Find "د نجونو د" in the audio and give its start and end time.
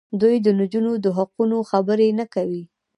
0.45-1.05